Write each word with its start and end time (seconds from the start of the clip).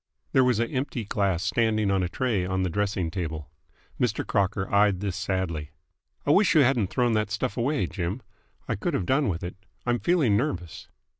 There 0.31 0.43
was 0.43 0.57
an 0.57 0.71
empty 0.71 1.05
glass 1.05 1.43
standing 1.43 1.91
on 1.91 2.01
a 2.01 2.09
tray 2.09 2.43
on 2.43 2.63
the 2.63 2.71
dressing 2.71 3.11
table. 3.11 3.51
Mr. 3.99 4.25
Crocker 4.25 4.67
eyed 4.73 4.99
this 4.99 5.15
sadly. 5.15 5.69
"I 6.25 6.31
wish 6.31 6.55
you 6.55 6.61
hadn't 6.61 6.87
thrown 6.89 7.13
that 7.13 7.29
stuff 7.29 7.55
away, 7.55 7.85
Jim. 7.85 8.23
I 8.67 8.73
could 8.77 8.95
have 8.95 9.05
done 9.05 9.29
with 9.29 9.43
it. 9.43 9.55
I'm 9.85 9.99
feeling 9.99 10.35
nervous." 10.35 10.87